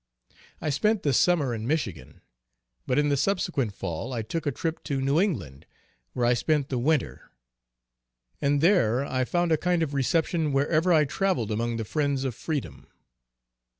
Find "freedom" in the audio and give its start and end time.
12.33-12.87